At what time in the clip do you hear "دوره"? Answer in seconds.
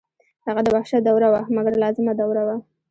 1.05-1.27, 2.21-2.41